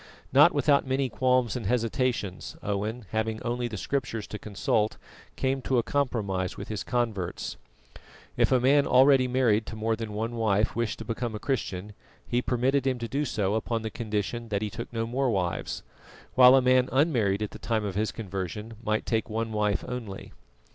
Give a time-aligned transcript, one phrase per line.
[0.33, 4.97] Not without many qualms and hesitations, Owen, having only the Scriptures to consult,
[5.35, 7.55] came to a compromise with his converts.
[8.35, 11.93] If a man already married to more than one wife wished to become a Christian,
[12.27, 15.83] he permitted him to do so upon the condition that he took no more wives;
[16.33, 20.31] while a man unmarried at the time of his conversion might take one wife only.